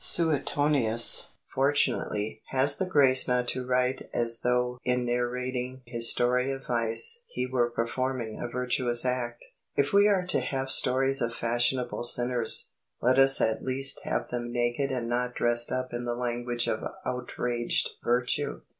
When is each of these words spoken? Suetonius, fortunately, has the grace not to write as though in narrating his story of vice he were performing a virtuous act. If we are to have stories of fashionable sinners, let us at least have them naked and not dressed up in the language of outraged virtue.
Suetonius, 0.03 1.27
fortunately, 1.53 2.41
has 2.47 2.75
the 2.77 2.87
grace 2.87 3.27
not 3.27 3.47
to 3.49 3.63
write 3.63 4.01
as 4.15 4.39
though 4.43 4.79
in 4.83 5.05
narrating 5.05 5.83
his 5.85 6.09
story 6.09 6.51
of 6.51 6.65
vice 6.65 7.23
he 7.27 7.45
were 7.45 7.69
performing 7.69 8.39
a 8.39 8.47
virtuous 8.47 9.05
act. 9.05 9.45
If 9.75 9.93
we 9.93 10.07
are 10.07 10.25
to 10.25 10.39
have 10.39 10.71
stories 10.71 11.21
of 11.21 11.35
fashionable 11.35 12.03
sinners, 12.03 12.71
let 12.99 13.19
us 13.19 13.39
at 13.41 13.61
least 13.63 14.01
have 14.03 14.29
them 14.29 14.51
naked 14.51 14.89
and 14.89 15.07
not 15.07 15.35
dressed 15.35 15.71
up 15.71 15.89
in 15.93 16.05
the 16.05 16.15
language 16.15 16.67
of 16.67 16.81
outraged 17.05 17.89
virtue. 18.03 18.61